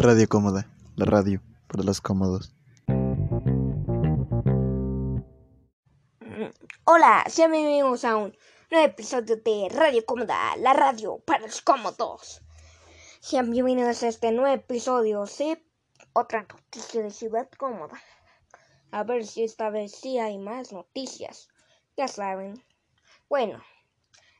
Radio 0.00 0.28
Cómoda, 0.28 0.70
la 0.94 1.06
radio 1.06 1.42
para 1.66 1.82
los 1.82 2.00
cómodos. 2.00 2.54
Hola, 6.84 7.24
sean 7.28 7.50
bienvenidos 7.50 8.04
a 8.04 8.16
un 8.16 8.32
nuevo 8.70 8.86
episodio 8.86 9.34
de 9.38 9.68
Radio 9.68 10.06
Cómoda, 10.06 10.56
la 10.58 10.72
radio 10.72 11.18
para 11.26 11.40
los 11.40 11.62
cómodos. 11.62 12.42
Sean 13.18 13.50
bienvenidos 13.50 14.04
a 14.04 14.08
este 14.08 14.30
nuevo 14.30 14.54
episodio, 14.54 15.26
sí, 15.26 15.58
otra 16.12 16.42
noticia 16.42 17.02
de 17.02 17.10
Ciudad 17.10 17.48
Cómoda. 17.58 18.00
A 18.92 19.02
ver 19.02 19.26
si 19.26 19.42
esta 19.42 19.68
vez 19.68 19.90
sí 19.90 20.20
hay 20.20 20.38
más 20.38 20.72
noticias, 20.72 21.48
ya 21.96 22.06
saben. 22.06 22.64
Bueno, 23.28 23.60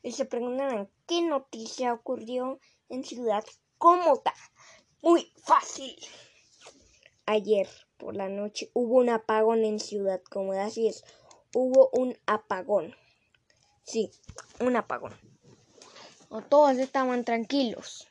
y 0.05 0.13
se 0.13 0.25
preguntarán 0.25 0.89
qué 1.09 1.21
noticia 1.23 1.95
ocurrió 1.95 2.61
en 2.89 3.03
Ciudad 3.03 3.45
Cómoda. 3.77 4.35
Muy 5.01 5.33
fácil. 5.45 5.97
Ayer 7.25 7.69
por 7.99 8.17
la 8.17 8.29
noche 8.29 8.71
hubo 8.75 8.97
un 8.97 9.11
apagón 9.11 9.65
en 9.65 9.79
Ciudad 9.79 10.21
Cómoda, 10.23 10.65
así 10.65 10.89
es, 10.89 11.05
hubo 11.55 11.91
un 11.93 12.17
apagón. 12.27 12.97
Sí, 13.85 14.11
un 14.61 14.77
apagón. 14.77 15.15
todos 16.49 16.79
estaban 16.79 17.25
tranquilos 17.25 18.09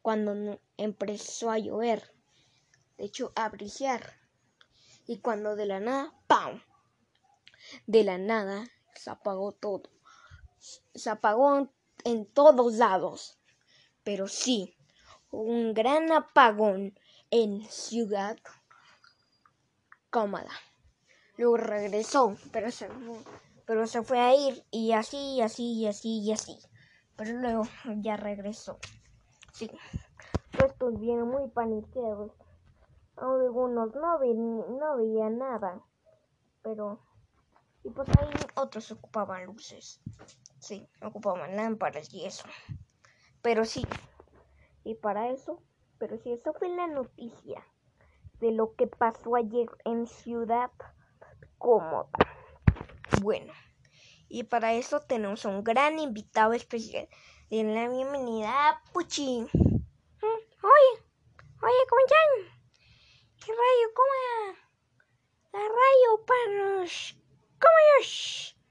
cuando 0.00 0.60
empezó 0.76 1.50
a 1.50 1.58
llover, 1.58 2.10
de 2.96 3.04
hecho 3.04 3.32
a 3.36 3.48
brillar. 3.48 4.14
Y 5.06 5.18
cuando 5.18 5.56
de 5.56 5.66
la 5.66 5.80
nada, 5.80 6.14
¡pam! 6.26 6.62
De 7.86 8.02
la 8.02 8.16
nada 8.16 8.66
se 8.94 9.10
apagó 9.10 9.52
todo. 9.52 9.90
Se 10.94 11.10
apagó 11.10 11.68
en 12.04 12.26
todos 12.26 12.74
lados. 12.74 13.38
Pero 14.02 14.28
sí, 14.28 14.73
un 15.34 15.74
gran 15.74 16.10
apagón 16.12 16.98
en 17.30 17.62
Ciudad 17.64 18.36
Cómoda. 20.10 20.50
Luego 21.36 21.56
regresó, 21.56 22.36
pero 22.52 22.70
se, 22.70 22.88
pero 23.66 23.86
se 23.86 24.02
fue 24.02 24.20
a 24.20 24.34
ir 24.34 24.64
y 24.70 24.92
así, 24.92 25.34
y 25.36 25.42
así, 25.42 25.72
y 25.74 25.86
así, 25.88 26.20
y 26.20 26.32
así. 26.32 26.58
Pero 27.16 27.32
luego 27.38 27.64
ya 27.96 28.16
regresó. 28.16 28.78
Sí, 29.52 29.70
estos 30.64 31.00
vienen 31.00 31.26
muy 31.26 31.48
paniqueados. 31.48 32.32
Algunos 33.16 33.94
no, 33.94 34.18
no 34.18 34.96
veían 34.96 35.38
nada, 35.38 35.80
pero... 36.62 37.00
Y 37.82 37.90
pues 37.90 38.08
ahí 38.18 38.30
otros 38.54 38.90
ocupaban 38.92 39.44
luces. 39.44 40.00
Sí, 40.58 40.88
ocupaban 41.02 41.54
lámparas 41.54 42.12
y 42.14 42.24
eso. 42.24 42.46
Pero 43.42 43.64
sí, 43.64 43.84
y 44.84 44.94
para 44.94 45.30
eso, 45.30 45.62
pero 45.98 46.18
si 46.18 46.32
eso 46.32 46.52
fue 46.52 46.68
la 46.68 46.86
noticia 46.86 47.66
de 48.40 48.52
lo 48.52 48.74
que 48.74 48.86
pasó 48.86 49.36
ayer 49.36 49.68
en 49.84 50.06
Ciudad 50.06 50.70
Cómoda. 51.58 52.08
Bueno, 53.22 53.52
y 54.28 54.44
para 54.44 54.74
eso 54.74 55.00
tenemos 55.00 55.44
un 55.44 55.64
gran 55.64 55.98
invitado 55.98 56.52
especial. 56.52 57.08
Den 57.50 57.74
la 57.74 57.88
bienvenida 57.88 58.68
a 58.68 58.82
Puchi. 58.92 59.40
Mm, 59.40 59.46
oye, 60.22 60.92
oye, 61.62 61.82
¿cómo 61.88 62.00
están? 62.06 62.60
¿Qué 63.44 63.52
rayo? 63.52 63.94
¿Cómo? 63.94 64.58
La 65.52 65.60
rayo 65.60 66.24
para 66.26 66.80
los... 66.80 67.16
¿Cómo 67.60 67.74
yo? 67.98 68.64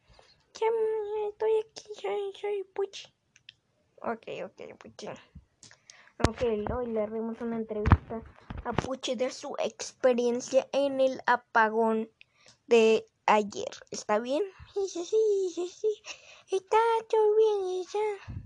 Estoy 1.30 1.52
aquí, 1.60 2.02
soy, 2.02 2.34
soy 2.40 2.64
Puchi. 2.74 3.14
Ok, 4.02 4.28
ok, 4.46 4.78
Puchi. 4.78 5.08
Aunque 6.20 6.66
hoy 6.74 6.88
le 6.88 7.02
haremos 7.02 7.42
una 7.42 7.58
entrevista 7.58 8.22
a 8.66 8.74
Puchi 8.74 9.16
de 9.16 9.32
su 9.32 9.56
experiencia 9.60 10.68
en 10.72 11.02
el 11.02 11.22
apagón 11.26 12.10
de 12.68 13.06
ayer. 13.26 13.72
¿Está 13.92 14.20
bien? 14.20 14.44
Sí, 14.74 14.88
sí, 14.88 15.70
sí. 15.70 16.04
Está 16.52 16.78
todo 17.10 17.36
bien, 17.36 17.84
ya. 17.92 18.44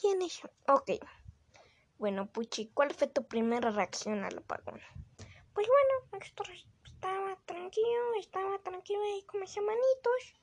¿Quién 0.00 0.22
es? 0.22 0.40
Ok. 0.66 0.92
Bueno, 1.98 2.26
Puchi, 2.26 2.70
¿cuál 2.72 2.94
fue 2.94 3.08
tu 3.08 3.26
primera 3.26 3.70
reacción 3.70 4.24
al 4.24 4.38
apagón? 4.38 4.80
Pues 5.52 5.66
bueno, 5.66 6.24
estaba 6.84 7.36
tranquilo, 7.44 8.14
estaba 8.18 8.58
tranquilo 8.58 9.02
ahí 9.02 9.22
con 9.22 9.40
mis 9.40 9.56
hermanitos. 9.56 10.34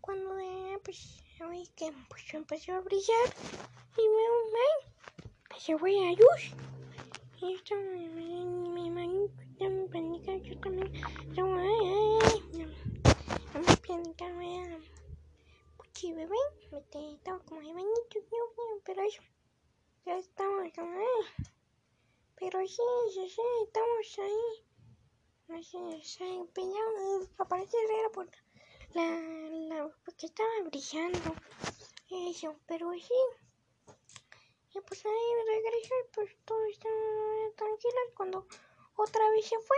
Cuando 0.00 0.38
eh, 0.38 0.78
pues 0.84 1.22
oí 1.48 1.66
que 1.76 1.92
pues, 2.08 2.32
empezó 2.34 2.74
a 2.74 2.80
brillar 2.80 3.26
y 3.96 4.08
veo, 4.08 4.93
se 5.58 5.76
fue 5.78 5.92
a 5.98 6.10
luz. 6.12 6.54
Esto 7.42 7.74
mi 7.76 8.90
manito 8.90 9.34
ya 9.58 9.68
me 9.68 9.86
panica, 9.88 10.36
yo 10.36 10.58
también. 10.60 10.92
Yo, 11.34 11.46
me 11.46 11.62
panica, 13.86 14.32
vea. 14.32 14.80
Puchi, 15.76 16.12
bebé, 16.12 16.36
me 16.72 16.78
estaba 17.14 17.38
como 17.40 17.60
de 17.60 17.72
bañito, 17.72 18.18
pero 18.84 19.02
eso, 19.02 19.22
ya 20.06 20.18
estamos, 20.18 20.72
ay. 20.76 21.06
Pero 22.36 22.60
sí, 22.66 22.82
sí, 23.12 23.28
sí, 23.28 23.42
estamos 23.64 24.18
ahí. 24.18 24.64
No 25.48 25.62
sé, 25.62 26.02
se 26.02 26.26
empeñaron, 26.26 27.28
aparecer 27.38 27.80
era 27.98 28.10
por 28.10 28.28
la, 28.94 29.04
la, 29.68 29.90
porque 30.04 30.26
estaba 30.26 30.48
brillando. 30.64 31.34
Eso, 32.10 32.56
pero 32.66 32.92
sí. 32.94 33.43
Y 34.76 34.80
pues 34.80 35.06
ahí 35.06 35.12
regresó 35.46 35.94
y 36.02 36.14
pues 36.14 36.36
todo 36.44 36.64
está 36.64 36.88
tranquilo 37.54 38.00
cuando 38.16 38.46
otra 38.96 39.30
vez 39.30 39.46
se 39.46 39.56
fue. 39.60 39.76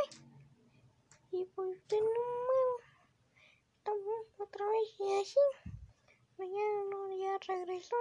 Y 1.33 1.45
pues 1.45 1.87
de 1.89 2.01
nuevo, 2.01 2.47
otra 4.39 4.67
vez 4.67 4.89
y 4.99 5.21
así. 5.21 5.41
Mañana 6.39 7.15
ya 7.19 7.39
regresó. 7.47 7.97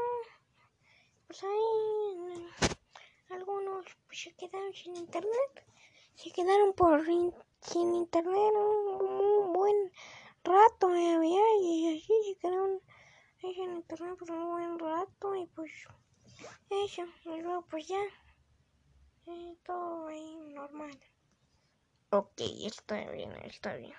Pues 1.27 1.43
ahí 1.43 2.47
algunos 3.29 3.85
pues, 4.07 4.21
se 4.21 4.35
quedaron 4.35 4.73
sin 4.73 4.95
internet. 4.95 5.65
Se 6.13 6.31
quedaron 6.31 6.73
por 6.73 7.03
sin 7.03 7.93
internet 7.93 8.53
un, 8.55 9.51
buen 9.51 9.91
rato 10.45 10.95
y 10.95 11.97
así 11.97 12.13
se 12.25 12.39
quedaron 12.39 12.79
sin 13.41 13.73
internet 13.73 14.17
por 14.17 14.31
un 14.31 14.49
buen 14.49 14.79
rato 14.79 15.35
y 15.35 15.45
pues 15.47 15.71
eso, 16.69 17.03
y 17.25 17.41
luego 17.41 17.65
pues 17.69 17.87
ya, 17.87 18.01
eh, 19.27 19.57
todo 19.65 20.07
ahí 20.07 20.37
normal. 20.53 20.99
Ok, 22.11 22.41
está 22.65 23.09
bien, 23.11 23.31
está 23.43 23.75
bien. 23.75 23.93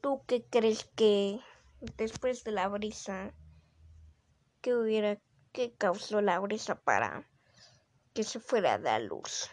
¿Tú 0.00 0.22
qué 0.26 0.44
crees 0.44 0.84
que 0.96 1.40
después 1.96 2.44
de 2.44 2.52
la 2.52 2.68
brisa, 2.68 3.34
qué 4.60 4.74
hubiera, 4.74 5.20
qué 5.52 5.74
causó 5.74 6.20
la 6.20 6.38
brisa 6.38 6.80
para 6.80 7.28
que 8.14 8.22
se 8.24 8.40
fuera 8.40 8.78
de 8.78 8.84
la 8.84 8.98
luz? 9.00 9.50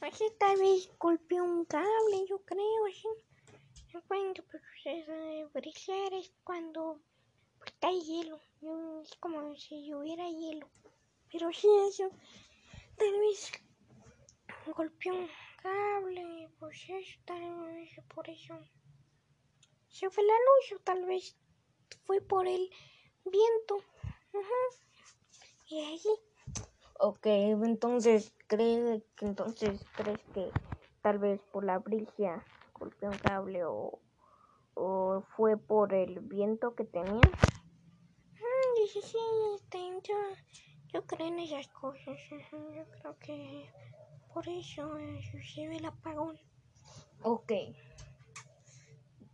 Así 0.00 0.24
tal 0.38 0.58
vez 0.58 0.90
golpeó 0.98 1.44
un 1.44 1.64
cable, 1.64 2.26
yo 2.28 2.42
creo, 2.44 2.86
así. 2.90 3.08
Cuando 4.08 4.42
pues, 4.50 5.52
brisar 5.52 6.12
es 6.14 6.32
cuando 6.42 7.00
está 7.64 7.88
el 7.90 8.00
hielo, 8.00 8.40
es 9.02 9.14
como 9.16 9.54
si 9.54 9.94
hubiera 9.94 10.28
hielo. 10.28 10.68
Pero 11.32 11.50
sí, 11.52 11.68
eso. 11.88 12.10
Tal 12.96 13.18
vez 13.20 13.52
golpeó 14.76 15.14
un 15.14 15.28
cable. 15.62 16.50
Pues 16.58 16.84
eso, 16.88 17.20
tal 17.24 17.66
vez 17.66 17.90
por 18.14 18.28
eso. 18.28 18.58
Se 19.88 20.10
fue 20.10 20.24
la 20.24 20.34
luz 20.34 20.80
o 20.80 20.82
tal 20.84 21.04
vez 21.06 21.36
fue 22.04 22.20
por 22.20 22.46
el 22.46 22.70
viento. 23.24 23.78
Y 25.68 25.80
ahí. 25.80 26.00
Ok, 26.98 27.26
entonces 27.26 28.34
crees 28.46 29.02
que 29.16 29.26
entonces 29.26 29.84
crees 29.96 30.20
que 30.34 30.50
tal 31.02 31.18
vez 31.18 31.40
por 31.52 31.64
la 31.64 31.78
brisa 31.78 32.44
golpeó 32.74 33.10
un 33.10 33.18
cable 33.18 33.64
o, 33.64 33.98
o 34.74 35.22
fue 35.36 35.56
por 35.56 35.94
el 35.94 36.20
viento 36.20 36.74
que 36.74 36.84
tenía. 36.84 37.20
Mm, 37.22 38.86
sí, 38.86 39.00
sí, 39.00 39.02
sí, 39.02 40.71
yo, 40.92 41.06
creo 41.06 41.26
en 41.26 41.38
esas 41.40 41.68
cosas. 41.68 42.18
Yo 42.30 42.84
creo 42.90 43.18
que 43.18 43.70
por 44.32 44.48
eso 44.48 44.98
sucede 45.30 45.76
el 45.76 45.84
apagón. 45.84 46.38
Ok. 47.22 47.52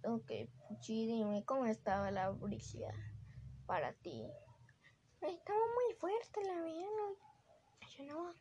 Ok, 0.04 0.30
sí, 0.80 1.06
dime 1.06 1.44
cómo 1.44 1.66
estaba 1.66 2.10
la 2.10 2.30
brisa 2.30 2.92
para 3.66 3.92
ti. 3.92 4.26
Estaba 5.20 5.58
muy 5.58 5.94
fuerte 5.98 6.44
la 6.44 6.62
vida, 6.62 6.86
no 8.06 8.32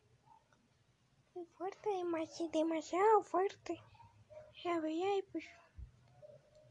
muy 1.38 1.46
fuerte, 1.46 1.90
demasiado, 1.90 2.52
demasiado 2.52 3.24
fuerte. 3.24 3.80
Ya 4.64 4.80
veía 4.80 5.18
y 5.18 5.22
pues 5.22 5.44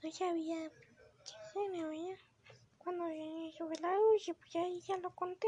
no 0.03 0.11
sabía 0.11 0.71
qué 0.71 1.35
se 1.53 1.85
veía. 1.85 2.17
Cuando 2.79 3.05
sube 3.57 3.77
la 3.81 3.95
luz 3.95 4.29
y 4.29 4.33
pues 4.33 4.53
ya, 4.53 4.63
ya 4.89 4.97
lo 4.99 5.15
conté. 5.15 5.47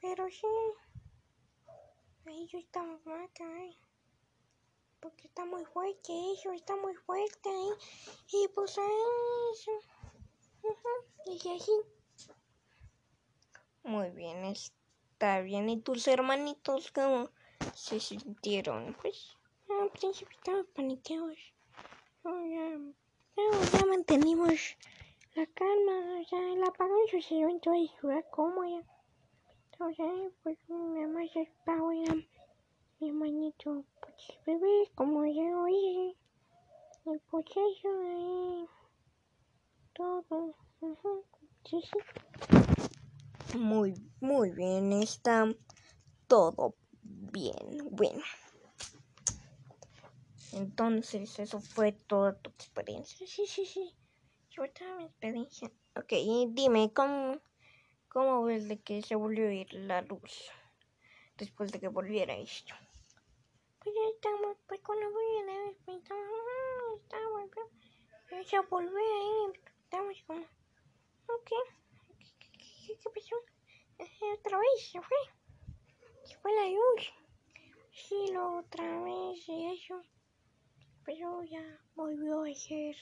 Pero 0.00 0.30
sí, 0.30 0.46
Eso 2.26 2.56
está 2.58 2.82
muy 2.82 2.98
¿eh? 3.14 3.76
Porque 5.00 5.28
está 5.28 5.44
muy 5.44 5.64
fuerte, 5.64 6.12
eso 6.32 6.52
está 6.52 6.76
muy 6.76 6.94
fuerte, 6.94 7.48
¿eh? 7.48 7.74
Y 8.32 8.48
pues 8.54 8.72
eso. 8.72 9.72
Y 11.26 11.48
así. 11.56 11.72
Muy 13.82 14.10
bien, 14.10 14.44
está 14.44 15.40
bien. 15.40 15.68
¿Y 15.68 15.80
tus 15.80 16.06
hermanitos 16.08 16.92
cómo 16.92 17.30
se 17.74 18.00
sintieron? 18.00 18.96
Pues 19.00 19.36
al 19.68 19.90
principio 19.90 20.36
estaban 20.36 20.66
paniqueados. 20.74 21.38
ya, 22.24 22.78
ya, 23.36 23.86
mantenimos 23.86 24.76
la 25.34 25.46
calma. 25.46 26.20
O 26.20 26.24
sea, 26.24 26.52
el 26.52 26.62
apagón 26.64 27.06
sucedió 27.10 27.48
en 27.48 27.60
toda 27.60 27.76
la 27.78 27.88
ciudad 27.98 28.24
como 28.30 28.64
ya. 28.64 28.99
Entonces, 29.80 30.34
pues 30.42 30.58
mi 30.68 31.00
mamá 31.00 31.20
se 31.32 31.48
ya. 31.66 32.14
Mi 33.00 33.08
hermanito, 33.08 33.82
pues 34.02 34.38
bebé, 34.44 34.90
como 34.94 35.24
ya 35.24 35.58
oí. 35.58 36.14
El 37.06 37.18
proceso 37.20 37.88
ahí. 37.88 38.66
Todo. 39.94 40.54
Sí, 41.64 41.80
sí. 41.80 43.58
Muy, 43.58 43.94
muy 44.20 44.50
bien. 44.50 44.92
Está 44.92 45.50
todo 46.26 46.74
bien. 47.02 47.88
Bueno. 47.90 48.22
Entonces, 50.52 51.38
eso 51.38 51.58
fue 51.58 51.92
toda 51.92 52.34
tu 52.34 52.50
experiencia. 52.50 53.26
Sí, 53.26 53.46
sí, 53.46 53.64
sí. 53.64 53.94
Yo 54.50 54.70
toda 54.72 54.96
mi 54.96 55.04
experiencia. 55.04 55.72
Ok, 55.96 56.12
dime, 56.50 56.92
¿cómo, 56.92 57.40
¿cómo 58.10 58.44
ves 58.44 58.68
de 58.68 58.78
que 58.80 59.00
se 59.00 59.14
volvió 59.14 59.48
a 59.48 59.52
ir 59.52 59.72
la 59.72 60.02
luz 60.02 60.50
después 61.38 61.72
de 61.72 61.80
que 61.80 61.88
volviera 61.88 62.34
esto? 62.34 62.74
Pues 63.78 63.94
ya 63.94 64.06
estamos, 64.14 64.56
pues 64.66 64.80
a 64.86 64.94
la 64.94 65.08
vez, 65.08 65.76
pensamos, 65.86 66.40
ah, 66.54 66.94
está 67.02 67.16
volviendo. 67.28 68.50
Ya 68.50 68.60
volvió 68.62 68.98
ahí, 68.98 69.60
estamos 69.84 70.22
como, 70.26 70.42
ok, 70.42 71.50
¿qué, 72.58 72.98
qué, 73.02 73.10
pasó? 73.14 73.36
Otra 74.38 74.58
vez 74.58 74.90
se 74.92 75.00
fue. 75.00 75.18
Se 76.24 76.36
fue 76.36 76.52
la 76.54 76.66
luz. 76.66 77.12
Sí, 77.92 78.32
lo 78.32 78.58
otra 78.58 79.02
vez 79.02 79.48
y 79.48 79.72
eso 79.72 80.02
pero 81.10 81.42
ya 81.44 81.62
volvió 81.94 82.42
a 82.44 82.54
ser. 82.54 82.94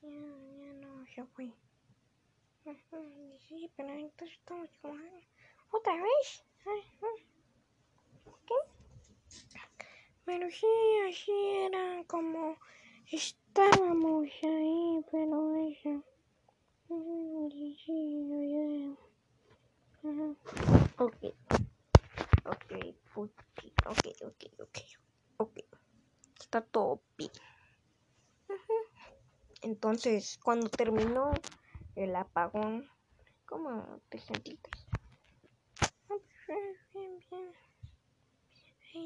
Ya, 0.00 0.08
ya 0.08 0.72
no 0.74 1.04
se 1.06 1.24
fue. 1.34 1.52
Sí, 3.48 3.70
pero 3.76 3.90
entonces 3.90 4.36
estamos 4.38 4.70
como. 4.80 4.94
¿Otra 5.70 5.94
vez? 5.94 6.44
¿Qué? 8.46 8.54
Pero 10.24 10.50
sí, 10.50 10.66
así 11.08 11.32
era 11.66 12.04
como 12.06 12.56
estábamos 13.10 14.28
ahí, 14.42 15.04
pero 15.10 15.56
eso. 15.66 16.04
Sí, 16.88 17.76
sí, 17.84 18.96
Ok. 20.98 21.24
Ok. 22.46 22.72
Ok, 23.86 24.06
ok, 24.22 24.44
ok. 24.60 24.78
Ok 25.38 25.58
está 26.54 26.60
todo 26.60 27.02
bien. 27.16 27.30
Entonces, 29.62 30.38
cuando 30.42 30.68
terminó 30.68 31.32
el 32.14 32.20
apagón, 32.20 32.88
¿cómo 33.44 34.00
te 34.08 34.20
sentiste? 34.20 34.70
Ah, 35.80 36.16
pues, 36.46 36.78
bien, 36.92 37.18
bien. 37.28 37.52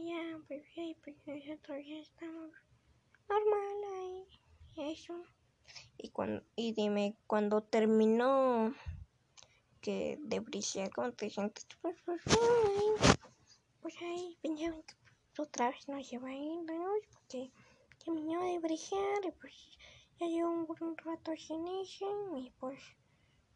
Ya, 0.06 0.38
pues, 0.46 0.62
pues 1.02 1.16
nosotros 1.26 1.78
ya 1.86 2.00
estamos 2.00 2.52
normal 3.26 3.78
ahí. 3.96 4.92
Eso. 4.92 5.14
Y, 5.96 6.10
cuando, 6.10 6.44
y 6.54 6.72
dime, 6.74 7.16
cuando 7.26 7.62
terminó 7.62 8.74
que 9.80 10.18
de 10.20 10.40
brillar, 10.40 10.90
¿cómo 10.90 11.12
te 11.12 11.30
sientes? 11.30 11.66
Pues, 11.80 11.96
pues, 12.04 12.20
ahí, 12.26 13.16
pues 13.80 13.94
ahí 14.02 14.36
pensaban 14.42 14.82
que 14.82 15.40
otra 15.40 15.70
vez 15.70 15.88
nos 15.88 16.10
lleva 16.10 16.28
a 16.28 16.34
ir 16.34 16.58
porque 17.10 17.50
terminó 18.04 18.42
de 18.44 18.58
brillar 18.58 19.24
y 19.24 19.30
pues 19.32 19.54
ya 20.18 20.26
llevo 20.26 20.50
un 20.50 20.66
buen 20.66 20.96
rato 20.98 21.32
sin 21.36 21.66
eso 21.68 22.38
y 22.38 22.50
pues 22.58 22.78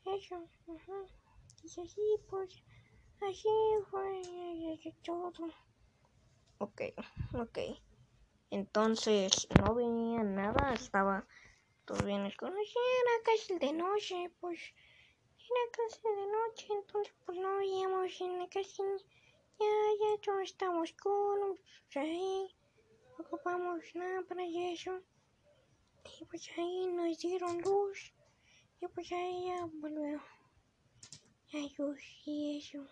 eso, 0.05 0.49
y 1.63 1.69
así 1.81 2.01
pues 2.29 2.63
así 3.21 3.49
fue 3.91 4.23
todo. 5.03 5.33
Ok, 6.59 6.83
ok. 7.35 7.59
Entonces 8.51 9.49
no 9.61 9.75
venía 9.75 10.23
nada, 10.23 10.75
estaba 10.75 11.27
todo 11.85 12.05
bien 12.05 12.27
escondido. 12.27 12.61
Era 12.61 13.25
casi 13.25 13.59
de 13.59 13.73
noche, 13.73 14.31
pues 14.41 14.61
era 15.39 15.65
casi 15.73 16.01
de 16.03 16.27
noche, 16.27 16.67
entonces 16.71 17.15
pues 17.25 17.39
no 17.39 17.57
veíamos 17.57 18.21
en 18.21 18.39
la 18.39 18.49
casa 18.49 18.85
ya, 19.59 19.67
ya 20.01 20.21
todo 20.23 20.41
estamos 20.41 20.93
con 20.95 21.59
ahí 21.95 22.49
no 23.19 23.25
ocupamos 23.25 23.85
nada 23.95 24.23
para 24.23 24.45
eso. 24.45 25.01
Y 26.23 26.25
pues 26.27 26.49
ahí 26.57 26.87
nos 26.87 27.19
dieron 27.19 27.61
luz. 27.63 28.15
Y 28.81 28.87
pues 28.87 29.11
ahí 29.11 29.49
ya 29.49 29.67
volvió. 29.81 30.21
Ya 31.49 31.59
luz 31.77 31.99
y 32.25 32.59
eso. 32.59 32.87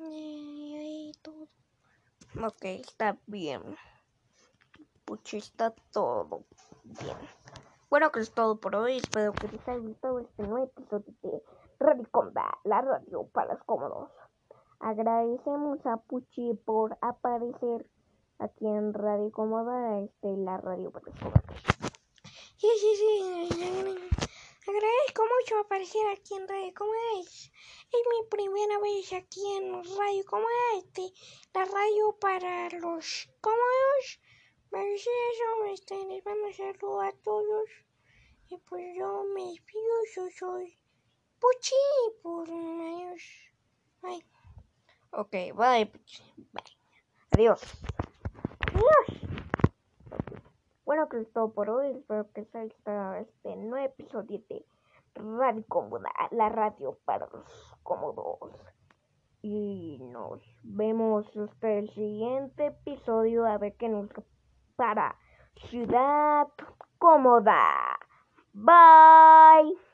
y 0.00 0.76
ahí 0.76 1.12
todo. 1.22 1.46
Ok, 2.44 2.64
está 2.64 3.16
bien. 3.28 3.62
Puchi, 5.04 5.36
está 5.36 5.72
todo 5.92 6.44
bien. 6.82 7.16
Bueno, 7.88 8.10
que 8.10 8.18
es 8.18 8.32
todo 8.32 8.58
por 8.58 8.74
hoy. 8.74 8.96
Espero 8.96 9.32
que 9.32 9.46
les 9.46 9.68
haya 9.68 9.78
gustado 9.78 10.18
este 10.18 10.42
nuevo 10.42 10.66
episodio 10.66 11.14
de 11.22 11.42
Radio 11.78 12.32
la 12.64 12.80
radio 12.80 13.28
para 13.28 13.54
los 13.54 13.62
cómodos. 13.62 14.10
Agradecemos 14.80 15.78
a 15.86 15.96
Puchi 15.98 16.54
por 16.64 16.98
aparecer 17.02 17.86
aquí 18.42 18.66
en 18.66 18.92
Radio 18.92 19.30
Cómoda, 19.30 20.00
este, 20.00 20.36
la 20.36 20.58
radio 20.58 20.90
para 20.90 21.12
Sí, 22.56 22.68
sí, 22.78 22.96
sí. 22.96 23.48
Agradezco 24.64 25.22
mucho 25.22 25.58
aparecer 25.60 26.06
aquí 26.12 26.34
en 26.34 26.48
Radio 26.48 26.72
Cómoda. 26.76 27.20
Es, 27.20 27.50
mi 27.92 28.28
primera 28.28 28.78
vez 28.80 29.12
aquí 29.12 29.40
en 29.56 29.72
Radio 29.84 30.24
Cómoda, 30.26 30.78
este, 30.78 31.12
la 31.54 31.64
radio 31.64 32.16
para 32.20 32.68
los 32.70 33.28
cómodos. 33.40 34.20
Pero 34.70 34.96
sí, 34.96 35.10
eso, 35.32 35.64
este, 35.72 36.06
les 36.06 36.26
a 36.26 36.52
saludar 36.56 37.08
a 37.08 37.22
todos. 37.22 37.68
Y 38.48 38.56
pues 38.58 38.84
yo 38.96 39.24
me 39.34 39.44
despido, 39.44 39.94
yo 40.14 40.30
soy 40.30 40.78
Puchi 41.40 41.74
por 42.22 42.48
adiós. 42.48 43.22
Bye. 44.00 44.24
Ok, 45.10 45.32
bye. 45.56 45.90
Bye. 46.52 46.82
Adiós. 47.32 47.60
Adiós. 48.82 49.20
Bueno, 50.84 51.08
que 51.08 51.20
es 51.20 51.32
todo 51.32 51.52
por 51.52 51.70
hoy. 51.70 51.92
Espero 51.92 52.30
que 52.32 52.42
os 52.42 52.54
haya 52.54 52.64
gustado 52.64 53.14
este 53.14 53.56
nuevo 53.56 53.86
episodio 53.86 54.42
de 54.48 54.64
Radio 55.14 55.64
Cómoda, 55.68 56.10
la 56.30 56.48
radio 56.48 56.98
para 57.04 57.28
los 57.32 57.76
cómodos. 57.82 58.50
Y 59.42 59.98
nos 60.00 60.40
vemos 60.62 61.26
hasta 61.36 61.70
el 61.70 61.90
siguiente 61.90 62.66
episodio 62.66 63.46
a 63.46 63.58
ver 63.58 63.74
qué 63.76 63.88
nos 63.88 64.08
para 64.76 65.16
Ciudad 65.68 66.48
Cómoda. 66.98 67.98
Bye. 68.52 69.91